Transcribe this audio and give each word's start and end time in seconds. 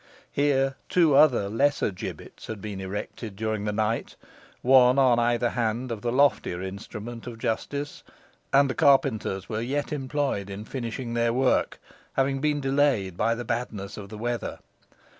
Here 0.31 0.77
two 0.89 1.13
other 1.13 1.47
lesser 1.47 1.91
gibbets 1.91 2.47
had 2.47 2.59
been 2.59 2.81
erected 2.81 3.35
during 3.35 3.65
the 3.65 3.71
night, 3.71 4.15
one 4.63 4.97
on 4.97 5.19
either 5.19 5.51
hand 5.51 5.91
of 5.91 6.01
the 6.01 6.11
loftier 6.11 6.59
instrument 6.59 7.27
of 7.27 7.37
justice, 7.37 8.01
and 8.51 8.67
the 8.67 8.73
carpenters 8.73 9.47
were 9.47 9.61
yet 9.61 9.93
employed 9.93 10.49
in 10.49 10.65
finishing 10.65 11.13
their 11.13 11.33
work, 11.33 11.79
having 12.13 12.41
been 12.41 12.59
delayed 12.59 13.15
by 13.15 13.35
the 13.35 13.45
badness 13.45 13.95
of 13.95 14.09
the 14.09 14.17
weather. 14.17 14.57